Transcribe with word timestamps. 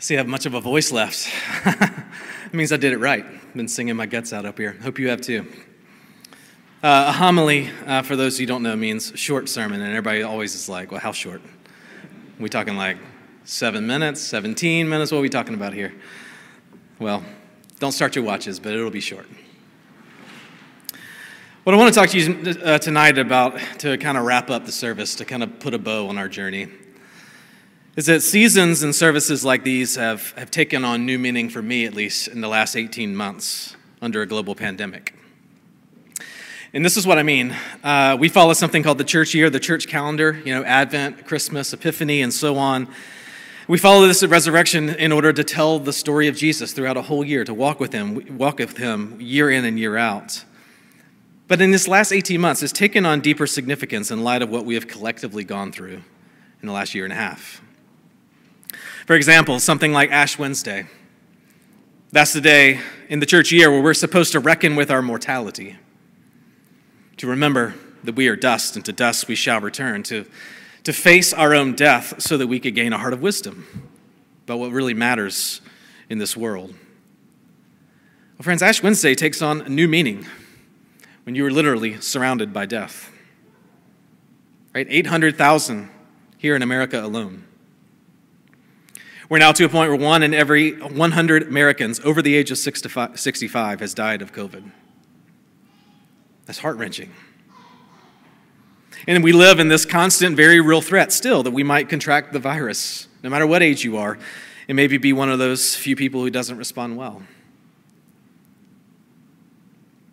See, 0.00 0.14
I 0.14 0.18
have 0.18 0.28
much 0.28 0.46
of 0.46 0.54
a 0.54 0.60
voice 0.60 0.92
left. 0.92 1.28
it 1.66 2.52
means 2.52 2.70
I 2.70 2.76
did 2.76 2.92
it 2.92 2.98
right. 2.98 3.24
I've 3.24 3.54
been 3.54 3.66
singing 3.66 3.96
my 3.96 4.06
guts 4.06 4.32
out 4.32 4.46
up 4.46 4.56
here. 4.56 4.74
Hope 4.80 5.00
you 5.00 5.08
have 5.08 5.20
too. 5.20 5.44
Uh, 6.84 7.06
a 7.08 7.12
homily, 7.12 7.68
uh, 7.84 8.02
for 8.02 8.14
those 8.14 8.38
who 8.38 8.46
don't 8.46 8.62
know, 8.62 8.76
means 8.76 9.12
short 9.16 9.48
sermon, 9.48 9.80
and 9.80 9.90
everybody 9.90 10.22
always 10.22 10.54
is 10.54 10.68
like, 10.68 10.92
well, 10.92 11.00
how 11.00 11.10
short? 11.10 11.42
We 12.38 12.48
talking 12.48 12.76
like 12.76 12.96
seven 13.42 13.88
minutes, 13.88 14.20
17 14.20 14.88
minutes? 14.88 15.10
What 15.10 15.18
are 15.18 15.22
we 15.22 15.28
talking 15.28 15.54
about 15.54 15.72
here? 15.72 15.92
Well, 17.00 17.24
don't 17.80 17.90
start 17.90 18.14
your 18.14 18.24
watches, 18.24 18.60
but 18.60 18.74
it'll 18.74 18.92
be 18.92 19.00
short. 19.00 19.26
What 21.64 21.74
I 21.74 21.76
want 21.76 21.92
to 21.92 22.00
talk 22.00 22.10
to 22.10 22.20
you 22.20 22.62
uh, 22.62 22.78
tonight 22.78 23.18
about 23.18 23.58
to 23.80 23.98
kind 23.98 24.16
of 24.16 24.24
wrap 24.24 24.48
up 24.48 24.64
the 24.64 24.70
service, 24.70 25.16
to 25.16 25.24
kind 25.24 25.42
of 25.42 25.58
put 25.58 25.74
a 25.74 25.78
bow 25.78 26.06
on 26.06 26.18
our 26.18 26.28
journey, 26.28 26.68
is 27.98 28.06
that 28.06 28.22
seasons 28.22 28.84
and 28.84 28.94
services 28.94 29.44
like 29.44 29.64
these 29.64 29.96
have, 29.96 30.30
have 30.36 30.52
taken 30.52 30.84
on 30.84 31.04
new 31.04 31.18
meaning 31.18 31.48
for 31.48 31.60
me, 31.60 31.84
at 31.84 31.92
least 31.92 32.28
in 32.28 32.40
the 32.40 32.46
last 32.46 32.76
18 32.76 33.16
months 33.16 33.74
under 34.00 34.22
a 34.22 34.26
global 34.26 34.54
pandemic. 34.54 35.16
And 36.72 36.84
this 36.84 36.96
is 36.96 37.08
what 37.08 37.18
I 37.18 37.24
mean. 37.24 37.56
Uh, 37.82 38.16
we 38.16 38.28
follow 38.28 38.52
something 38.52 38.84
called 38.84 38.98
the 38.98 39.04
church 39.04 39.34
year, 39.34 39.50
the 39.50 39.58
church 39.58 39.88
calendar, 39.88 40.40
you 40.44 40.54
know, 40.54 40.62
Advent, 40.62 41.26
Christmas, 41.26 41.72
Epiphany, 41.72 42.22
and 42.22 42.32
so 42.32 42.56
on. 42.56 42.86
We 43.66 43.78
follow 43.78 44.06
this 44.06 44.22
resurrection 44.22 44.90
in 44.90 45.10
order 45.10 45.32
to 45.32 45.42
tell 45.42 45.80
the 45.80 45.92
story 45.92 46.28
of 46.28 46.36
Jesus 46.36 46.72
throughout 46.72 46.96
a 46.96 47.02
whole 47.02 47.24
year, 47.24 47.42
to 47.42 47.52
walk 47.52 47.80
with 47.80 47.92
him, 47.92 48.38
walk 48.38 48.60
with 48.60 48.76
him 48.76 49.20
year 49.20 49.50
in 49.50 49.64
and 49.64 49.76
year 49.76 49.96
out. 49.96 50.44
But 51.48 51.60
in 51.60 51.72
this 51.72 51.88
last 51.88 52.12
18 52.12 52.40
months, 52.40 52.62
it's 52.62 52.72
taken 52.72 53.04
on 53.04 53.18
deeper 53.22 53.48
significance 53.48 54.12
in 54.12 54.22
light 54.22 54.42
of 54.42 54.50
what 54.50 54.64
we 54.64 54.74
have 54.74 54.86
collectively 54.86 55.42
gone 55.42 55.72
through 55.72 56.02
in 56.62 56.68
the 56.68 56.72
last 56.72 56.94
year 56.94 57.02
and 57.02 57.12
a 57.12 57.16
half. 57.16 57.60
For 59.08 59.16
example, 59.16 59.58
something 59.58 59.90
like 59.90 60.10
Ash 60.10 60.38
Wednesday. 60.38 60.84
That's 62.12 62.34
the 62.34 62.42
day 62.42 62.78
in 63.08 63.20
the 63.20 63.24
church 63.24 63.50
year 63.50 63.70
where 63.70 63.80
we're 63.80 63.94
supposed 63.94 64.32
to 64.32 64.38
reckon 64.38 64.76
with 64.76 64.90
our 64.90 65.00
mortality, 65.00 65.78
to 67.16 67.26
remember 67.26 67.74
that 68.04 68.16
we 68.16 68.28
are 68.28 68.36
dust, 68.36 68.76
and 68.76 68.84
to 68.84 68.92
dust 68.92 69.26
we 69.26 69.34
shall 69.34 69.62
return, 69.62 70.02
to, 70.02 70.26
to 70.84 70.92
face 70.92 71.32
our 71.32 71.54
own 71.54 71.74
death 71.74 72.20
so 72.20 72.36
that 72.36 72.48
we 72.48 72.60
could 72.60 72.74
gain 72.74 72.92
a 72.92 72.98
heart 72.98 73.14
of 73.14 73.22
wisdom 73.22 73.88
about 74.44 74.58
what 74.58 74.72
really 74.72 74.92
matters 74.92 75.62
in 76.10 76.18
this 76.18 76.36
world. 76.36 76.74
Well, 78.36 78.42
friends, 78.42 78.60
Ash 78.60 78.82
Wednesday 78.82 79.14
takes 79.14 79.40
on 79.40 79.62
a 79.62 79.70
new 79.70 79.88
meaning 79.88 80.26
when 81.22 81.34
you 81.34 81.46
are 81.46 81.50
literally 81.50 81.98
surrounded 82.02 82.52
by 82.52 82.66
death. 82.66 83.10
Right? 84.74 84.86
800,000 84.86 85.88
here 86.36 86.54
in 86.54 86.60
America 86.60 87.02
alone. 87.02 87.46
We're 89.28 89.38
now 89.38 89.52
to 89.52 89.64
a 89.64 89.68
point 89.68 89.90
where 89.90 89.98
one 89.98 90.22
in 90.22 90.32
every 90.32 90.72
100 90.80 91.48
Americans 91.48 92.00
over 92.00 92.22
the 92.22 92.34
age 92.34 92.50
of 92.50 92.56
65 92.56 93.80
has 93.80 93.94
died 93.94 94.22
of 94.22 94.32
COVID. 94.32 94.70
That's 96.46 96.60
heart 96.60 96.78
wrenching. 96.78 97.12
And 99.06 99.22
we 99.22 99.32
live 99.32 99.60
in 99.60 99.68
this 99.68 99.84
constant, 99.84 100.34
very 100.34 100.60
real 100.60 100.80
threat 100.80 101.12
still 101.12 101.42
that 101.42 101.50
we 101.50 101.62
might 101.62 101.90
contract 101.90 102.32
the 102.32 102.38
virus, 102.38 103.06
no 103.22 103.28
matter 103.28 103.46
what 103.46 103.62
age 103.62 103.84
you 103.84 103.98
are, 103.98 104.18
and 104.66 104.76
maybe 104.76 104.96
be 104.96 105.12
one 105.12 105.30
of 105.30 105.38
those 105.38 105.76
few 105.76 105.94
people 105.94 106.22
who 106.22 106.30
doesn't 106.30 106.56
respond 106.56 106.96
well. 106.96 107.22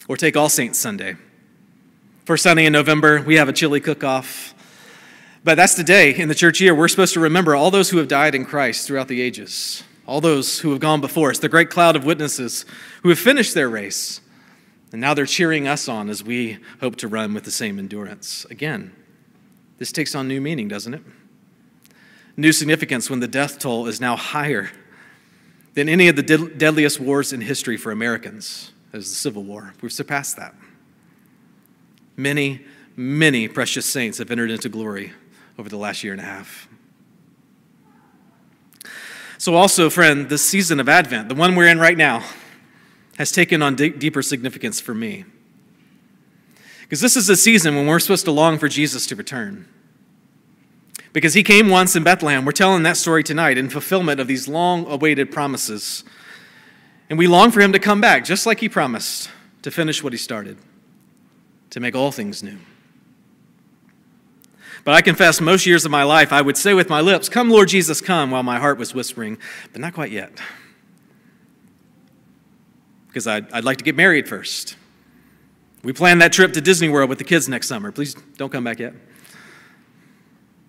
Or 0.10 0.18
take 0.18 0.36
All 0.36 0.50
Saints 0.50 0.78
Sunday. 0.78 1.16
First 2.26 2.44
Sunday 2.44 2.66
in 2.66 2.74
November, 2.74 3.22
we 3.22 3.36
have 3.36 3.48
a 3.48 3.54
chili 3.54 3.80
cook 3.80 4.04
off. 4.04 4.54
But 5.46 5.58
that's 5.58 5.76
the 5.76 5.84
day 5.84 6.16
in 6.16 6.28
the 6.28 6.34
church 6.34 6.60
year 6.60 6.74
we're 6.74 6.88
supposed 6.88 7.14
to 7.14 7.20
remember 7.20 7.56
all 7.56 7.70
those 7.70 7.92
who 7.92 8.00
have 8.00 8.08
died 8.08 8.34
in 8.34 8.46
Christ 8.46 8.88
throughout 8.88 9.08
the 9.08 9.22
ages, 9.22 9.84
all 10.08 10.20
those 10.20 10.62
who 10.62 10.72
have 10.72 10.80
gone 10.80 11.02
before 11.02 11.30
us, 11.30 11.38
the 11.38 11.48
great 11.48 11.70
cloud 11.70 11.96
of 11.96 12.04
witnesses 12.04 12.66
who 13.04 13.10
have 13.10 13.20
finished 13.20 13.54
their 13.54 13.70
race. 13.70 14.22
And 14.92 15.00
now 15.00 15.14
they're 15.14 15.28
cheering 15.28 15.68
us 15.68 15.88
on 15.88 16.10
as 16.10 16.24
we 16.24 16.58
hope 16.82 16.96
to 16.96 17.08
run 17.08 17.36
with 17.36 17.44
the 17.44 17.52
same 17.52 17.78
endurance. 17.78 18.48
Again, 18.50 18.92
this 19.78 19.92
takes 19.92 20.16
on 20.16 20.28
new 20.28 20.42
meaning, 20.42 20.68
doesn't 20.68 20.96
it? 20.96 21.04
New 22.36 22.52
significance 22.52 23.08
when 23.08 23.20
the 23.20 23.28
death 23.28 23.60
toll 23.60 23.86
is 23.86 24.02
now 24.02 24.16
higher 24.16 24.72
than 25.76 25.88
any 25.88 26.08
of 26.08 26.16
the 26.16 26.24
deadliest 26.24 27.00
wars 27.00 27.32
in 27.32 27.42
history 27.42 27.78
for 27.78 27.92
Americans 27.92 28.72
as 28.94 29.10
the 29.10 29.16
Civil 29.16 29.44
War. 29.44 29.76
We've 29.80 29.94
surpassed 29.94 30.38
that. 30.38 30.56
Many, 32.18 32.66
many 32.96 33.48
precious 33.48 33.86
saints 33.86 34.18
have 34.18 34.32
entered 34.32 34.50
into 34.50 34.70
glory 34.70 35.14
over 35.58 35.70
the 35.70 35.78
last 35.78 36.04
year 36.04 36.14
and 36.14 36.22
a 36.22 36.26
half. 36.26 36.68
So, 39.38 39.56
also, 39.56 39.90
friend, 39.90 40.30
this 40.30 40.44
season 40.44 40.80
of 40.80 40.88
Advent, 40.88 41.30
the 41.30 41.36
one 41.36 41.56
we're 41.56 41.68
in 41.68 41.80
right 41.80 41.98
now, 41.98 42.24
has 43.18 43.32
taken 43.32 43.62
on 43.62 43.76
d- 43.76 43.90
deeper 43.90 44.22
significance 44.22 44.80
for 44.80 44.94
me. 44.94 45.26
Because 46.82 47.02
this 47.02 47.16
is 47.16 47.30
a 47.30 47.36
season 47.36 47.76
when 47.76 47.88
we're 47.88 48.00
supposed 48.00 48.26
to 48.26 48.32
long 48.32 48.58
for 48.58 48.68
Jesus 48.68 49.06
to 49.08 49.16
return. 49.16 49.68
Because 51.14 51.34
he 51.34 51.44
came 51.44 51.70
once 51.70 51.96
in 51.96 52.04
Bethlehem. 52.04 52.46
We're 52.46 52.52
telling 52.52 52.84
that 52.84 52.98
story 52.98 53.24
tonight 53.24 53.58
in 53.58 53.70
fulfillment 53.70 54.20
of 54.20 54.28
these 54.28 54.48
long 54.48 54.86
awaited 54.88 55.32
promises 55.32 56.04
and 57.10 57.20
we 57.20 57.28
long 57.28 57.52
for 57.52 57.62
him 57.62 57.72
to 57.74 57.80
come 57.80 58.02
back, 58.02 58.26
just 58.26 58.46
like 58.46 58.60
he 58.60 58.70
promised, 58.70 59.30
to 59.62 59.72
finish 59.72 60.04
what 60.04 60.14
he 60.14 60.18
started, 60.18 60.58
to 61.70 61.80
make 61.80 61.96
all 61.96 62.12
things 62.12 62.42
new. 62.42 62.58
But 64.84 64.94
I 64.94 65.02
confess, 65.02 65.42
most 65.42 65.66
years 65.66 65.86
of 65.86 65.92
my 65.92 66.04
life, 66.04 66.32
I 66.34 66.42
would 66.42 66.58
say 66.58 66.74
with 66.74 66.90
my 66.90 67.02
lips, 67.02 67.30
Come, 67.30 67.50
Lord 67.50 67.70
Jesus, 67.70 68.02
come, 68.02 68.32
while 68.32 68.44
my 68.44 68.60
heart 68.60 68.78
was 68.78 68.94
whispering, 68.94 69.38
but 69.72 69.82
not 69.82 69.94
quite 69.94 70.12
yet. 70.12 70.32
Because 73.08 73.28
I'd, 73.28 73.52
I'd 73.52 73.64
like 73.64 73.78
to 73.78 73.84
get 73.84 73.96
married 73.96 74.28
first. 74.28 74.76
We 75.84 75.94
planned 75.94 76.22
that 76.22 76.34
trip 76.34 76.54
to 76.54 76.62
Disney 76.62 76.90
World 76.90 77.10
with 77.10 77.20
the 77.20 77.24
kids 77.24 77.48
next 77.48 77.68
summer. 77.68 77.92
Please 77.92 78.16
don't 78.38 78.52
come 78.52 78.64
back 78.64 78.80
yet. 78.80 78.94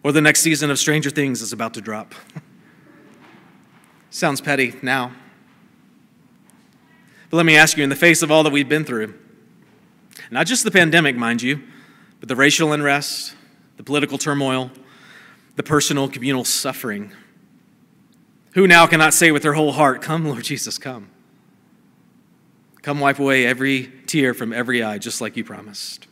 Or 0.03 0.13
the 0.13 0.21
next 0.21 0.41
season 0.41 0.71
of 0.71 0.79
Stranger 0.79 1.11
Things 1.11 1.43
is 1.43 1.53
about 1.53 1.75
to 1.75 1.81
drop. 1.81 2.15
Sounds 4.11 4.41
petty 4.41 4.75
now. 4.83 5.13
But 7.31 7.39
let 7.39 7.47
me 7.47 7.57
ask 7.57 7.77
you, 7.77 7.83
in 7.83 7.91
the 7.91 7.97
face 7.97 8.23
of 8.23 8.31
all 8.31 8.45
that 8.45 8.53
we've 8.53 8.69
been 8.69 8.85
through, 8.85 9.15
not 10.31 10.47
just 10.47 10.65
the 10.65 10.71
pandemic, 10.71 11.17
mind 11.17 11.43
you, 11.43 11.63
but 12.21 12.29
the 12.29 12.37
racial 12.37 12.73
unrest, 12.73 13.35
the 13.77 13.83
political 13.83 14.19
turmoil, 14.19 14.71
the 15.57 15.63
personal, 15.63 16.09
communal 16.09 16.45
suffering, 16.45 17.13
who 18.55 18.67
now 18.67 18.87
cannot 18.87 19.13
say 19.13 19.31
with 19.31 19.43
their 19.43 19.53
whole 19.53 19.73
heart, 19.73 20.01
Come, 20.03 20.27
Lord 20.27 20.45
Jesus, 20.45 20.79
come? 20.79 21.11
Come 22.83 23.01
wipe 23.01 23.19
away 23.19 23.45
every 23.45 23.93
tear 24.07 24.33
from 24.33 24.53
every 24.53 24.83
eye, 24.83 24.99
just 24.99 25.21
like 25.21 25.37
you 25.37 25.45
promised. 25.45 26.07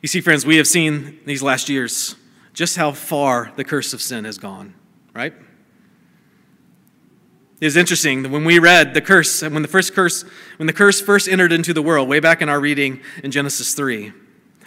You 0.00 0.08
see, 0.08 0.20
friends, 0.20 0.46
we 0.46 0.56
have 0.58 0.66
seen 0.66 1.18
these 1.24 1.42
last 1.42 1.68
years 1.68 2.14
just 2.52 2.76
how 2.76 2.92
far 2.92 3.52
the 3.56 3.64
curse 3.64 3.92
of 3.92 4.00
sin 4.00 4.24
has 4.24 4.38
gone, 4.38 4.74
right? 5.12 5.34
It 7.60 7.66
is 7.66 7.76
interesting 7.76 8.22
that 8.22 8.30
when 8.30 8.44
we 8.44 8.58
read 8.58 8.94
the 8.94 9.00
curse, 9.00 9.42
when 9.42 9.62
the 9.62 9.68
first 9.68 9.94
curse, 9.94 10.24
when 10.56 10.66
the 10.66 10.72
curse 10.72 11.00
first 11.00 11.28
entered 11.28 11.52
into 11.52 11.72
the 11.72 11.82
world, 11.82 12.08
way 12.08 12.20
back 12.20 12.42
in 12.42 12.48
our 12.48 12.60
reading 12.60 13.00
in 13.22 13.30
Genesis 13.30 13.74
3, 13.74 14.12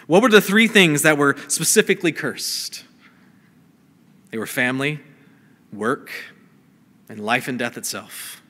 what 0.08 0.22
were 0.22 0.30
the 0.30 0.40
three 0.40 0.66
things 0.66 1.02
that 1.02 1.16
were 1.16 1.36
specifically 1.48 2.12
cursed? 2.12 2.84
They 4.30 4.38
were 4.38 4.46
family, 4.46 5.00
work, 5.72 6.10
and 7.08 7.20
life 7.20 7.46
and 7.46 7.58
death 7.58 7.76
itself. 7.76 8.42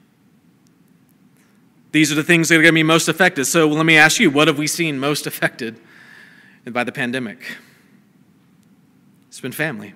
These 1.91 2.13
are 2.13 2.15
the 2.15 2.23
things 2.23 2.49
that 2.49 2.55
are 2.55 2.63
going 2.63 2.75
to 2.75 2.79
be 2.79 2.85
most 2.85 3.09
affected. 3.09 3.47
So 3.47 3.69
let 3.69 3.85
me 3.85 3.97
ask 3.97 4.21
you, 4.21 4.31
what 4.31 4.47
have 4.47 4.57
we 4.57 4.69
seen 4.69 5.01
most 5.01 5.27
affected 5.27 5.81
by 6.65 6.85
the 6.85 6.93
pandemic? 6.93 7.41
It's 9.27 9.41
been 9.41 9.53
family. 9.53 9.95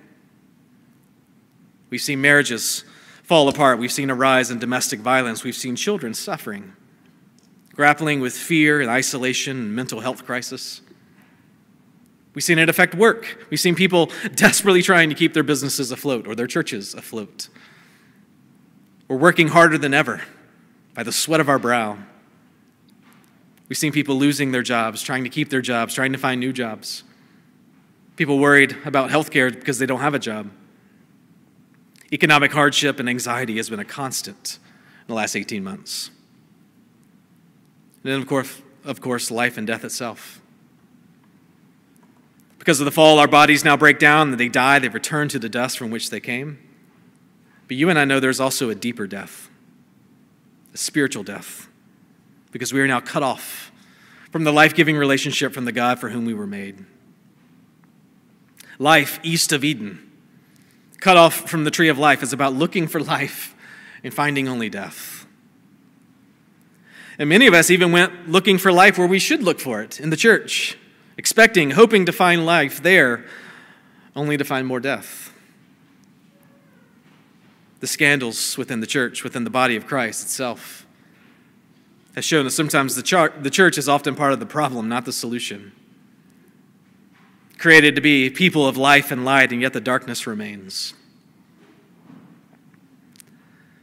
We've 1.89 2.01
seen 2.01 2.19
marriages 2.19 2.83
fall 3.23 3.47
apart. 3.47 3.79
We've 3.79 3.91
seen 3.91 4.09
a 4.09 4.15
rise 4.15 4.51
in 4.51 4.59
domestic 4.59 4.99
violence. 4.99 5.45
We've 5.45 5.55
seen 5.55 5.77
children 5.77 6.13
suffering, 6.13 6.73
grappling 7.73 8.19
with 8.19 8.33
fear 8.33 8.81
and 8.81 8.89
isolation 8.89 9.57
and 9.57 9.75
mental 9.75 10.01
health 10.01 10.25
crisis. 10.25 10.81
We've 12.33 12.43
seen 12.43 12.57
it 12.57 12.69
affect 12.69 12.95
work. 12.95 13.45
We've 13.49 13.59
seen 13.59 13.75
people 13.75 14.11
desperately 14.35 14.81
trying 14.81 15.09
to 15.09 15.15
keep 15.15 15.33
their 15.33 15.43
businesses 15.43 15.91
afloat 15.91 16.27
or 16.27 16.35
their 16.35 16.47
churches 16.47 16.93
afloat. 16.93 17.47
We're 19.07 19.17
working 19.17 19.49
harder 19.49 19.77
than 19.77 19.93
ever 19.93 20.21
by 20.93 21.03
the 21.03 21.11
sweat 21.11 21.39
of 21.39 21.49
our 21.49 21.59
brow. 21.59 21.97
We've 23.69 23.77
seen 23.77 23.91
people 23.91 24.15
losing 24.15 24.51
their 24.51 24.61
jobs, 24.61 25.01
trying 25.01 25.23
to 25.23 25.29
keep 25.29 25.49
their 25.49 25.61
jobs, 25.61 25.93
trying 25.93 26.11
to 26.11 26.17
find 26.17 26.39
new 26.39 26.53
jobs. 26.53 27.03
People 28.15 28.39
worried 28.39 28.77
about 28.85 29.09
health 29.09 29.31
care 29.31 29.49
because 29.49 29.79
they 29.79 29.85
don't 29.85 30.01
have 30.01 30.13
a 30.13 30.19
job. 30.19 30.51
Economic 32.11 32.51
hardship 32.51 32.99
and 32.99 33.09
anxiety 33.09 33.57
has 33.57 33.69
been 33.69 33.79
a 33.79 33.85
constant 33.85 34.59
in 35.01 35.07
the 35.07 35.13
last 35.15 35.35
18 35.35 35.63
months. 35.63 36.11
And 38.03 38.11
then, 38.11 38.21
of 38.21 38.27
course, 38.27 38.61
of 38.83 39.01
course, 39.01 39.31
life 39.31 39.57
and 39.57 39.65
death 39.65 39.83
itself. 39.83 40.39
Because 42.63 42.79
of 42.79 42.85
the 42.85 42.91
fall, 42.91 43.19
our 43.19 43.27
bodies 43.27 43.65
now 43.65 43.75
break 43.75 43.99
down 43.99 44.31
and 44.31 44.39
they 44.39 44.47
die. 44.47 44.79
They 44.79 44.87
return 44.87 45.27
to 45.27 45.37
the 45.37 45.49
dust 45.49 45.77
from 45.77 45.91
which 45.91 46.09
they 46.09 46.21
came. 46.21 46.59
But 47.67 47.75
you 47.75 47.89
and 47.89 47.99
I 47.99 48.05
know 48.05 48.21
there's 48.21 48.39
also 48.39 48.69
a 48.69 48.75
deeper 48.75 49.05
death, 49.05 49.49
a 50.73 50.77
spiritual 50.77 51.23
death, 51.23 51.67
because 52.51 52.71
we 52.71 52.79
are 52.79 52.87
now 52.87 53.01
cut 53.01 53.21
off 53.21 53.69
from 54.31 54.45
the 54.45 54.53
life 54.53 54.75
giving 54.75 54.95
relationship 54.95 55.51
from 55.51 55.65
the 55.65 55.73
God 55.73 55.99
for 55.99 56.07
whom 56.07 56.23
we 56.23 56.33
were 56.33 56.47
made. 56.47 56.85
Life 58.79 59.19
east 59.23 59.51
of 59.51 59.65
Eden, 59.65 60.09
cut 61.01 61.17
off 61.17 61.49
from 61.49 61.65
the 61.65 61.71
tree 61.71 61.89
of 61.89 61.99
life, 61.99 62.23
is 62.23 62.31
about 62.31 62.53
looking 62.53 62.87
for 62.87 63.01
life 63.03 63.53
and 64.05 64.13
finding 64.13 64.47
only 64.47 64.69
death. 64.69 65.27
And 67.19 67.27
many 67.27 67.45
of 67.45 67.53
us 67.53 67.69
even 67.69 67.91
went 67.91 68.29
looking 68.29 68.57
for 68.57 68.71
life 68.71 68.97
where 68.97 69.05
we 69.05 69.19
should 69.19 69.43
look 69.43 69.59
for 69.59 69.81
it 69.81 69.99
in 69.99 70.11
the 70.11 70.15
church, 70.15 70.77
expecting, 71.17 71.71
hoping 71.71 72.05
to 72.05 72.11
find 72.11 72.45
life 72.45 72.81
there, 72.81 73.25
only 74.15 74.37
to 74.37 74.43
find 74.43 74.67
more 74.67 74.79
death. 74.79 75.33
The 77.79 77.87
scandals 77.87 78.57
within 78.57 78.79
the 78.79 78.87
church, 78.87 79.23
within 79.23 79.43
the 79.43 79.49
body 79.49 79.75
of 79.75 79.85
Christ 79.85 80.23
itself, 80.23 80.85
has 82.15 82.23
shown 82.23 82.45
that 82.45 82.51
sometimes 82.51 82.95
the, 82.95 83.01
char- 83.01 83.33
the 83.39 83.49
church 83.49 83.77
is 83.77 83.89
often 83.89 84.15
part 84.15 84.33
of 84.33 84.39
the 84.39 84.45
problem, 84.45 84.87
not 84.87 85.05
the 85.05 85.11
solution. 85.11 85.71
Created 87.57 87.95
to 87.95 88.01
be 88.01 88.29
people 88.29 88.67
of 88.67 88.77
life 88.77 89.11
and 89.11 89.25
light, 89.25 89.51
and 89.51 89.61
yet 89.61 89.73
the 89.73 89.81
darkness 89.81 90.27
remains. 90.27 90.93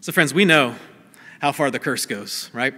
So, 0.01 0.13
friends, 0.13 0.33
we 0.33 0.45
know 0.45 0.77
how 1.41 1.53
far 1.53 1.71
the 1.71 1.79
curse 1.79 2.07
goes, 2.07 2.51
right? 2.53 2.75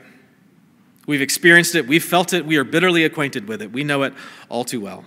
We've 1.06 1.22
experienced 1.22 1.75
it, 1.75 1.87
we've 1.87 2.04
felt 2.04 2.32
it, 2.32 2.46
we 2.46 2.56
are 2.56 2.64
bitterly 2.64 3.04
acquainted 3.04 3.49
with 3.49 3.60
it, 3.60 3.72
we 3.72 3.82
know 3.82 4.02
it 4.02 4.14
all 4.49 4.64
too 4.64 4.81
well. 4.81 5.04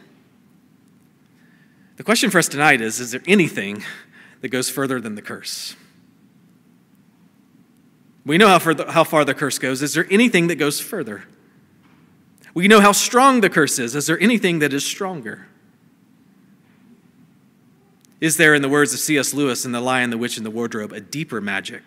The 1.97 2.03
question 2.03 2.29
for 2.29 2.39
us 2.39 2.49
tonight 2.49 2.81
is 2.81 2.99
Is 2.99 3.11
there 3.11 3.23
anything 3.27 3.83
that 4.41 4.49
goes 4.49 4.69
further 4.69 4.99
than 4.99 5.15
the 5.15 5.21
curse? 5.21 5.75
We 8.25 8.37
know 8.37 8.47
how 8.47 8.59
how 8.91 9.03
far 9.03 9.23
the 9.23 9.33
curse 9.33 9.59
goes. 9.59 9.81
Is 9.81 9.93
there 9.93 10.07
anything 10.09 10.47
that 10.47 10.55
goes 10.55 10.79
further? 10.79 11.25
We 12.53 12.67
know 12.67 12.79
how 12.79 12.93
strong 12.93 13.41
the 13.41 13.49
curse 13.49 13.77
is. 13.79 13.95
Is 13.95 14.07
there 14.07 14.19
anything 14.19 14.59
that 14.59 14.73
is 14.73 14.85
stronger? 14.85 15.47
Is 18.21 18.37
there, 18.37 18.55
in 18.55 18.61
the 18.61 18.69
words 18.69 18.93
of 18.93 18.99
C.S. 18.99 19.33
Lewis 19.33 19.65
in 19.65 19.73
The 19.73 19.81
Lion, 19.81 20.09
the 20.09 20.17
Witch, 20.17 20.37
and 20.37 20.45
the 20.45 20.49
Wardrobe, 20.49 20.93
a 20.93 21.01
deeper 21.01 21.41
magic 21.41 21.83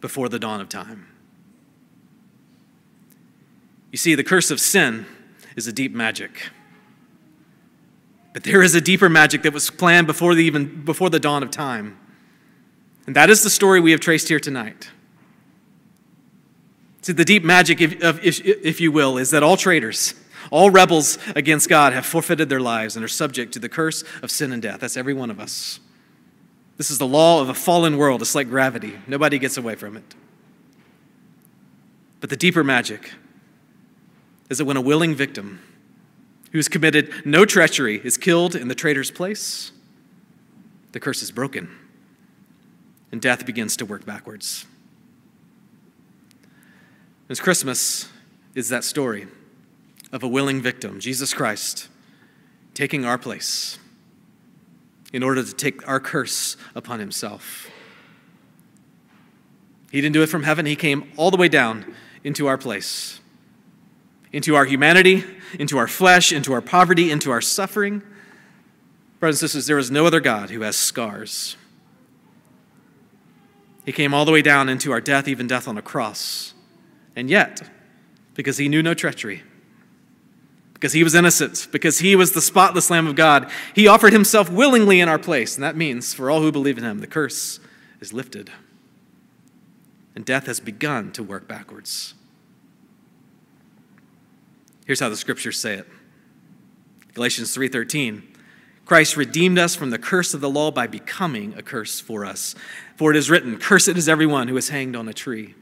before 0.00 0.30
the 0.30 0.38
dawn 0.38 0.62
of 0.62 0.70
time? 0.70 1.09
You 3.90 3.98
see, 3.98 4.14
the 4.14 4.24
curse 4.24 4.50
of 4.50 4.60
sin 4.60 5.06
is 5.56 5.66
a 5.66 5.72
deep 5.72 5.94
magic. 5.94 6.50
But 8.32 8.44
there 8.44 8.62
is 8.62 8.74
a 8.74 8.80
deeper 8.80 9.08
magic 9.08 9.42
that 9.42 9.52
was 9.52 9.70
planned 9.70 10.06
before 10.06 10.34
the, 10.34 10.44
even 10.44 10.84
before 10.84 11.10
the 11.10 11.18
dawn 11.18 11.42
of 11.42 11.50
time. 11.50 11.98
And 13.06 13.16
that 13.16 13.28
is 13.28 13.42
the 13.42 13.50
story 13.50 13.80
we 13.80 13.90
have 13.90 14.00
traced 14.00 14.28
here 14.28 14.38
tonight. 14.38 14.90
See, 17.02 17.12
the 17.12 17.24
deep 17.24 17.42
magic, 17.42 17.80
if, 17.80 18.00
if, 18.02 18.44
if 18.44 18.80
you 18.80 18.92
will, 18.92 19.18
is 19.18 19.30
that 19.30 19.42
all 19.42 19.56
traitors, 19.56 20.14
all 20.50 20.70
rebels 20.70 21.18
against 21.34 21.68
God 21.68 21.92
have 21.92 22.06
forfeited 22.06 22.48
their 22.48 22.60
lives 22.60 22.94
and 22.94 23.04
are 23.04 23.08
subject 23.08 23.52
to 23.54 23.58
the 23.58 23.68
curse 23.68 24.04
of 24.22 24.30
sin 24.30 24.52
and 24.52 24.62
death. 24.62 24.80
That's 24.80 24.96
every 24.96 25.14
one 25.14 25.30
of 25.30 25.40
us. 25.40 25.80
This 26.76 26.90
is 26.90 26.98
the 26.98 27.06
law 27.06 27.40
of 27.40 27.48
a 27.48 27.54
fallen 27.54 27.96
world. 27.96 28.22
It's 28.22 28.34
like 28.34 28.48
gravity, 28.48 28.98
nobody 29.06 29.38
gets 29.38 29.56
away 29.56 29.74
from 29.74 29.96
it. 29.96 30.14
But 32.20 32.30
the 32.30 32.36
deeper 32.36 32.62
magic 32.62 33.12
is 34.50 34.58
that 34.58 34.64
when 34.64 34.76
a 34.76 34.80
willing 34.80 35.14
victim 35.14 35.60
who 36.50 36.58
has 36.58 36.68
committed 36.68 37.24
no 37.24 37.44
treachery 37.44 38.00
is 38.04 38.18
killed 38.18 38.54
in 38.56 38.68
the 38.68 38.74
traitor's 38.74 39.10
place, 39.10 39.70
the 40.92 41.00
curse 41.00 41.22
is 41.22 41.30
broken 41.30 41.70
and 43.12 43.22
death 43.22 43.46
begins 43.46 43.76
to 43.76 43.86
work 43.86 44.04
backwards. 44.04 44.66
This 47.28 47.40
Christmas 47.40 48.08
is 48.56 48.68
that 48.68 48.82
story 48.82 49.28
of 50.12 50.24
a 50.24 50.28
willing 50.28 50.60
victim, 50.60 50.98
Jesus 50.98 51.32
Christ, 51.32 51.88
taking 52.74 53.04
our 53.04 53.18
place 53.18 53.78
in 55.12 55.22
order 55.22 55.42
to 55.44 55.52
take 55.54 55.86
our 55.88 56.00
curse 56.00 56.56
upon 56.74 56.98
himself. 56.98 57.70
He 59.92 60.00
didn't 60.00 60.14
do 60.14 60.22
it 60.22 60.28
from 60.28 60.42
heaven, 60.42 60.66
he 60.66 60.76
came 60.76 61.12
all 61.16 61.30
the 61.30 61.36
way 61.36 61.48
down 61.48 61.94
into 62.24 62.48
our 62.48 62.58
place 62.58 63.20
into 64.32 64.54
our 64.54 64.64
humanity, 64.64 65.24
into 65.58 65.78
our 65.78 65.88
flesh, 65.88 66.32
into 66.32 66.52
our 66.52 66.60
poverty, 66.60 67.10
into 67.10 67.30
our 67.30 67.40
suffering. 67.40 68.02
Brothers 69.18 69.42
and 69.42 69.50
sisters, 69.50 69.66
there 69.66 69.78
is 69.78 69.90
no 69.90 70.06
other 70.06 70.20
God 70.20 70.50
who 70.50 70.62
has 70.62 70.76
scars. 70.76 71.56
He 73.84 73.92
came 73.92 74.14
all 74.14 74.24
the 74.24 74.32
way 74.32 74.42
down 74.42 74.68
into 74.68 74.92
our 74.92 75.00
death, 75.00 75.26
even 75.26 75.46
death 75.46 75.66
on 75.66 75.76
a 75.76 75.82
cross. 75.82 76.54
And 77.16 77.28
yet, 77.28 77.68
because 78.34 78.58
he 78.58 78.68
knew 78.68 78.82
no 78.82 78.94
treachery, 78.94 79.42
because 80.74 80.92
he 80.92 81.04
was 81.04 81.14
innocent, 81.14 81.68
because 81.72 81.98
he 81.98 82.16
was 82.16 82.32
the 82.32 82.40
spotless 82.40 82.88
Lamb 82.88 83.06
of 83.06 83.16
God, 83.16 83.50
he 83.74 83.86
offered 83.88 84.12
himself 84.12 84.48
willingly 84.48 85.00
in 85.00 85.08
our 85.08 85.18
place. 85.18 85.56
And 85.56 85.64
that 85.64 85.76
means, 85.76 86.14
for 86.14 86.30
all 86.30 86.40
who 86.40 86.52
believe 86.52 86.78
in 86.78 86.84
him, 86.84 87.00
the 87.00 87.06
curse 87.06 87.60
is 88.00 88.12
lifted. 88.12 88.50
And 90.14 90.24
death 90.24 90.46
has 90.46 90.60
begun 90.60 91.12
to 91.12 91.22
work 91.22 91.46
backwards. 91.46 92.14
Here's 94.90 94.98
how 94.98 95.08
the 95.08 95.16
scriptures 95.16 95.56
say 95.56 95.74
it. 95.74 95.86
Galatians 97.14 97.54
3:13 97.54 98.24
Christ 98.84 99.16
redeemed 99.16 99.56
us 99.56 99.76
from 99.76 99.90
the 99.90 100.00
curse 100.00 100.34
of 100.34 100.40
the 100.40 100.50
law 100.50 100.72
by 100.72 100.88
becoming 100.88 101.54
a 101.56 101.62
curse 101.62 102.00
for 102.00 102.24
us. 102.24 102.56
For 102.96 103.12
it 103.12 103.16
is 103.16 103.30
written, 103.30 103.56
Cursed 103.56 103.90
is 103.90 104.08
everyone 104.08 104.48
who 104.48 104.56
is 104.56 104.70
hanged 104.70 104.96
on 104.96 105.06
a 105.06 105.12
tree. 105.12 105.54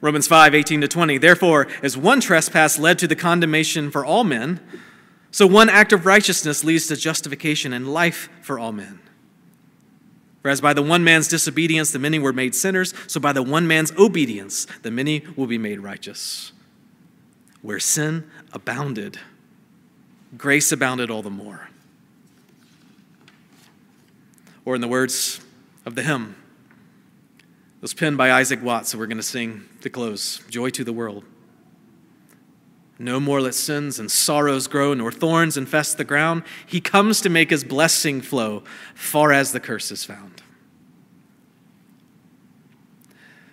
Romans 0.00 0.26
5, 0.26 0.56
18 0.56 0.80
to 0.80 0.88
20. 0.88 1.18
Therefore, 1.18 1.68
as 1.80 1.96
one 1.96 2.20
trespass 2.20 2.80
led 2.80 2.98
to 2.98 3.06
the 3.06 3.14
condemnation 3.14 3.92
for 3.92 4.04
all 4.04 4.24
men, 4.24 4.58
so 5.30 5.46
one 5.46 5.68
act 5.68 5.92
of 5.92 6.04
righteousness 6.04 6.64
leads 6.64 6.88
to 6.88 6.96
justification 6.96 7.72
and 7.72 7.94
life 7.94 8.28
for 8.42 8.58
all 8.58 8.72
men. 8.72 8.98
For 10.42 10.48
as 10.48 10.60
by 10.60 10.74
the 10.74 10.82
one 10.82 11.04
man's 11.04 11.28
disobedience 11.28 11.92
the 11.92 12.00
many 12.00 12.18
were 12.18 12.32
made 12.32 12.56
sinners, 12.56 12.92
so 13.06 13.20
by 13.20 13.32
the 13.32 13.44
one 13.44 13.68
man's 13.68 13.92
obedience 13.96 14.66
the 14.82 14.90
many 14.90 15.22
will 15.36 15.46
be 15.46 15.58
made 15.58 15.78
righteous. 15.78 16.50
Where 17.62 17.80
sin 17.80 18.30
abounded, 18.52 19.18
grace 20.36 20.70
abounded 20.72 21.10
all 21.10 21.22
the 21.22 21.30
more. 21.30 21.68
Or, 24.64 24.74
in 24.74 24.80
the 24.80 24.88
words 24.88 25.40
of 25.86 25.94
the 25.94 26.02
hymn, 26.02 26.36
it 27.38 27.82
was 27.82 27.94
penned 27.94 28.18
by 28.18 28.32
Isaac 28.32 28.62
Watts, 28.62 28.92
that 28.92 28.98
we're 28.98 29.06
going 29.06 29.16
to 29.16 29.22
sing 29.22 29.66
to 29.80 29.88
close 29.88 30.42
Joy 30.50 30.70
to 30.70 30.84
the 30.84 30.92
World. 30.92 31.24
No 32.98 33.20
more 33.20 33.40
let 33.40 33.54
sins 33.54 34.00
and 34.00 34.10
sorrows 34.10 34.66
grow, 34.66 34.92
nor 34.92 35.12
thorns 35.12 35.56
infest 35.56 35.96
the 35.96 36.04
ground. 36.04 36.42
He 36.66 36.80
comes 36.80 37.20
to 37.20 37.28
make 37.28 37.50
his 37.50 37.62
blessing 37.62 38.20
flow, 38.20 38.64
far 38.94 39.32
as 39.32 39.52
the 39.52 39.60
curse 39.60 39.92
is 39.92 40.04
found. 40.04 40.42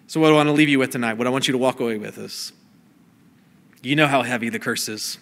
So, 0.08 0.20
what 0.20 0.32
I 0.32 0.36
want 0.36 0.48
to 0.48 0.54
leave 0.54 0.70
you 0.70 0.80
with 0.80 0.92
tonight, 0.92 1.14
what 1.14 1.28
I 1.28 1.30
want 1.30 1.48
you 1.48 1.52
to 1.52 1.58
walk 1.58 1.80
away 1.80 1.98
with 1.98 2.18
is 2.18 2.54
you 3.86 3.96
know 3.96 4.08
how 4.08 4.24
heavy 4.24 4.50
the 4.50 4.60
curse 4.60 4.90
is, 4.90 5.20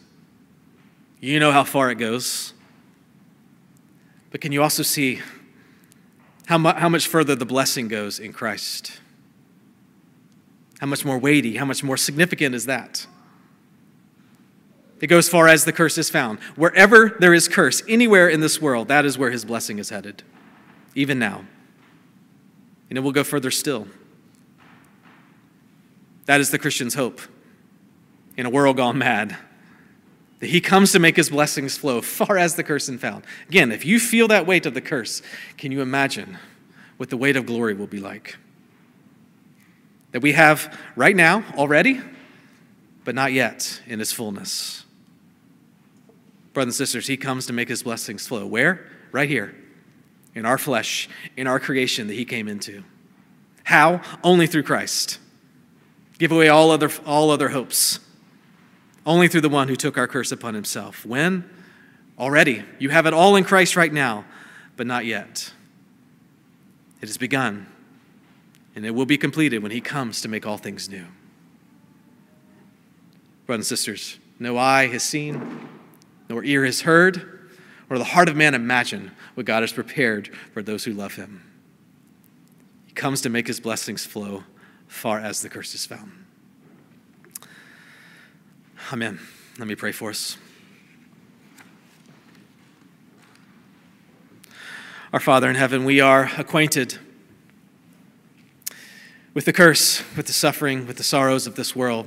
you 1.19 1.39
know 1.39 1.51
how 1.51 1.63
far 1.63 1.91
it 1.91 1.95
goes. 1.95 2.53
But 4.31 4.41
can 4.41 4.51
you 4.51 4.63
also 4.63 4.83
see 4.83 5.21
how, 6.47 6.57
mu- 6.57 6.73
how 6.73 6.89
much 6.89 7.07
further 7.07 7.35
the 7.35 7.45
blessing 7.45 7.87
goes 7.87 8.19
in 8.19 8.33
Christ? 8.33 8.99
How 10.79 10.87
much 10.87 11.05
more 11.05 11.17
weighty, 11.17 11.57
how 11.57 11.65
much 11.65 11.83
more 11.83 11.97
significant 11.97 12.55
is 12.55 12.65
that? 12.65 13.05
It 14.99 15.07
goes 15.07 15.29
far 15.29 15.47
as 15.47 15.65
the 15.65 15.73
curse 15.73 15.97
is 15.97 16.09
found. 16.09 16.39
Wherever 16.55 17.09
there 17.19 17.33
is 17.33 17.47
curse, 17.47 17.83
anywhere 17.87 18.29
in 18.29 18.39
this 18.39 18.61
world, 18.61 18.87
that 18.87 19.05
is 19.05 19.17
where 19.17 19.29
his 19.31 19.45
blessing 19.45 19.77
is 19.77 19.89
headed, 19.89 20.23
even 20.95 21.19
now. 21.19 21.43
And 22.89 22.97
it 22.97 23.01
will 23.01 23.11
go 23.11 23.23
further 23.23 23.51
still. 23.51 23.87
That 26.25 26.39
is 26.39 26.51
the 26.51 26.57
Christian's 26.57 26.95
hope 26.95 27.19
in 28.37 28.45
a 28.45 28.49
world 28.49 28.77
gone 28.77 28.97
mad. 28.97 29.37
That 30.39 30.49
he 30.49 30.59
comes 30.59 30.91
to 30.91 30.99
make 30.99 31.15
his 31.15 31.29
blessings 31.29 31.77
flow 31.77 32.01
far 32.01 32.37
as 32.37 32.55
the 32.55 32.63
curse 32.63 32.89
is 32.89 32.99
found. 32.99 33.23
Again, 33.47 33.71
if 33.71 33.85
you 33.85 33.99
feel 33.99 34.27
that 34.27 34.45
weight 34.45 34.65
of 34.65 34.73
the 34.73 34.81
curse, 34.81 35.21
can 35.57 35.71
you 35.71 35.81
imagine 35.81 36.37
what 36.97 37.09
the 37.09 37.17
weight 37.17 37.37
of 37.37 37.45
glory 37.45 37.73
will 37.73 37.87
be 37.87 37.99
like? 37.99 38.37
That 40.11 40.21
we 40.21 40.33
have 40.33 40.77
right 40.95 41.15
now 41.15 41.43
already, 41.55 42.01
but 43.03 43.15
not 43.15 43.33
yet 43.33 43.81
in 43.87 44.01
its 44.01 44.11
fullness. 44.11 44.85
Brothers 46.53 46.79
and 46.79 46.87
sisters, 46.87 47.07
he 47.07 47.17
comes 47.17 47.47
to 47.47 47.53
make 47.53 47.67
his 47.67 47.83
blessings 47.83 48.27
flow. 48.27 48.45
Where? 48.45 48.85
Right 49.11 49.29
here, 49.29 49.55
in 50.35 50.45
our 50.45 50.57
flesh, 50.57 51.09
in 51.35 51.47
our 51.47 51.59
creation 51.59 52.07
that 52.07 52.13
he 52.13 52.25
came 52.25 52.47
into. 52.47 52.83
How? 53.63 54.01
Only 54.23 54.45
through 54.45 54.63
Christ. 54.63 55.19
Give 56.19 56.31
away 56.31 56.49
all 56.49 56.69
other, 56.69 56.91
all 57.05 57.31
other 57.31 57.49
hopes. 57.49 57.99
Only 59.05 59.27
through 59.27 59.41
the 59.41 59.49
one 59.49 59.67
who 59.67 59.75
took 59.75 59.97
our 59.97 60.07
curse 60.07 60.31
upon 60.31 60.53
himself. 60.53 61.05
When? 61.05 61.49
Already. 62.17 62.63
You 62.79 62.89
have 62.89 63.05
it 63.05 63.13
all 63.13 63.35
in 63.35 63.43
Christ 63.43 63.75
right 63.75 63.91
now, 63.91 64.25
but 64.77 64.87
not 64.87 65.05
yet. 65.05 65.51
It 67.01 67.07
has 67.07 67.17
begun, 67.17 67.67
and 68.75 68.85
it 68.85 68.91
will 68.91 69.05
be 69.05 69.17
completed 69.17 69.61
when 69.61 69.71
he 69.71 69.81
comes 69.81 70.21
to 70.21 70.29
make 70.29 70.45
all 70.45 70.57
things 70.57 70.87
new. 70.87 71.05
Brothers 73.45 73.65
and 73.65 73.77
sisters, 73.77 74.19
no 74.39 74.57
eye 74.57 74.87
has 74.87 75.03
seen, 75.03 75.67
nor 76.29 76.45
ear 76.45 76.63
has 76.63 76.81
heard, 76.81 77.49
or 77.89 77.97
the 77.97 78.05
heart 78.05 78.29
of 78.29 78.37
man 78.37 78.53
imagined 78.53 79.11
what 79.33 79.45
God 79.45 79.63
has 79.63 79.73
prepared 79.73 80.29
for 80.53 80.63
those 80.63 80.85
who 80.85 80.93
love 80.93 81.15
him. 81.15 81.43
He 82.87 82.93
comes 82.93 83.19
to 83.21 83.29
make 83.29 83.47
his 83.47 83.59
blessings 83.59 84.05
flow 84.05 84.45
far 84.87 85.19
as 85.19 85.41
the 85.41 85.49
curse 85.49 85.75
is 85.75 85.85
found. 85.85 86.22
Amen. 88.93 89.19
Let 89.57 89.67
me 89.67 89.73
pray 89.73 89.91
for 89.91 90.11
us. 90.11 90.37
Our 95.11 95.19
Father 95.19 95.49
in 95.49 95.55
heaven, 95.55 95.83
we 95.83 95.99
are 95.99 96.29
acquainted 96.37 96.99
with 99.33 99.45
the 99.45 99.51
curse, 99.51 100.03
with 100.15 100.27
the 100.27 100.31
suffering, 100.31 100.85
with 100.85 100.97
the 100.97 101.03
sorrows 101.03 101.47
of 101.47 101.55
this 101.55 101.75
world. 101.75 102.05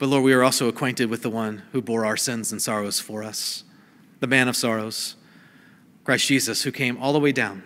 But 0.00 0.08
Lord, 0.08 0.24
we 0.24 0.32
are 0.32 0.42
also 0.42 0.66
acquainted 0.66 1.08
with 1.08 1.22
the 1.22 1.30
one 1.30 1.62
who 1.70 1.80
bore 1.80 2.04
our 2.04 2.16
sins 2.16 2.50
and 2.50 2.60
sorrows 2.60 2.98
for 2.98 3.22
us, 3.22 3.62
the 4.18 4.26
man 4.26 4.48
of 4.48 4.56
sorrows, 4.56 5.14
Christ 6.02 6.26
Jesus, 6.26 6.64
who 6.64 6.72
came 6.72 6.96
all 6.96 7.12
the 7.12 7.20
way 7.20 7.30
down. 7.30 7.62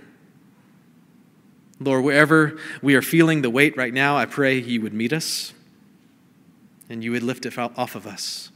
Lord, 1.81 2.05
wherever 2.05 2.59
we 2.83 2.95
are 2.95 3.01
feeling 3.01 3.41
the 3.41 3.49
weight 3.49 3.75
right 3.75 3.95
now, 3.95 4.19
I 4.19 4.27
pray 4.27 4.59
you 4.59 4.83
would 4.83 4.93
meet 4.93 5.15
us 5.15 5.55
and 6.89 7.03
you 7.03 7.13
would 7.13 7.23
lift 7.23 7.47
it 7.47 7.59
off 7.59 7.95
of 7.95 8.07
us. 8.07 8.51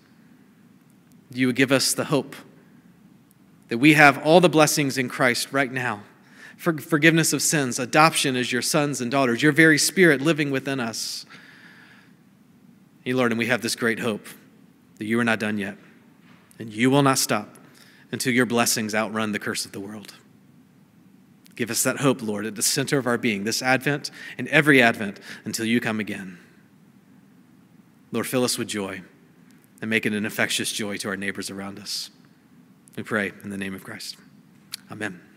You 1.32 1.49
would 1.49 1.56
give 1.56 1.72
us 1.72 1.92
the 1.92 2.06
hope 2.06 2.34
that 3.68 3.78
we 3.78 3.94
have 3.94 4.18
all 4.18 4.40
the 4.40 4.49
blessings 4.49 4.99
in 4.99 5.08
Christ 5.08 5.52
right 5.52 5.70
now 5.70 6.02
for 6.56 6.76
forgiveness 6.76 7.32
of 7.32 7.40
sins, 7.40 7.78
adoption 7.78 8.37
as 8.37 8.52
your 8.52 8.60
sons 8.60 9.00
and 9.00 9.10
daughters, 9.10 9.42
your 9.42 9.52
very 9.52 9.78
spirit 9.78 10.20
living 10.20 10.50
within 10.50 10.78
us. 10.78 11.25
You, 13.04 13.16
Lord, 13.16 13.32
and 13.32 13.38
we 13.38 13.46
have 13.46 13.62
this 13.62 13.75
great 13.75 13.99
hope 13.99 14.26
that 14.99 15.06
you 15.06 15.18
are 15.18 15.25
not 15.25 15.40
done 15.40 15.56
yet, 15.56 15.78
and 16.58 16.70
you 16.70 16.90
will 16.90 17.02
not 17.02 17.18
stop 17.18 17.56
until 18.12 18.34
your 18.34 18.44
blessings 18.44 18.94
outrun 18.94 19.32
the 19.32 19.38
curse 19.38 19.64
of 19.64 19.72
the 19.72 19.80
world. 19.80 20.12
Give 21.56 21.70
us 21.70 21.82
that 21.82 21.99
hope, 21.99 22.22
Lord, 22.22 22.44
at 22.44 22.56
the 22.56 22.62
center 22.62 22.99
of 22.99 23.06
our 23.06 23.16
being, 23.16 23.44
this 23.44 23.62
Advent 23.62 24.10
and 24.37 24.46
every 24.49 24.82
Advent 24.82 25.20
until 25.44 25.64
you 25.64 25.80
come 25.80 26.00
again. 26.00 26.38
Lord, 28.12 28.26
fill 28.26 28.44
us 28.44 28.58
with 28.58 28.68
joy 28.68 29.02
and 29.80 29.88
make 29.88 30.04
it 30.04 30.12
an 30.12 30.24
infectious 30.24 30.72
joy 30.72 30.96
to 30.98 31.08
our 31.08 31.16
neighbors 31.16 31.50
around 31.50 31.78
us. 31.78 32.10
We 32.96 33.02
pray 33.02 33.32
in 33.42 33.50
the 33.50 33.56
name 33.56 33.74
of 33.74 33.84
Christ. 33.84 34.16
Amen. 34.90 35.29